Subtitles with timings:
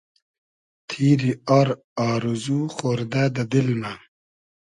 [0.87, 1.69] تیری آر
[2.07, 3.93] آرزو خۉردۂ دۂ دیل مۂ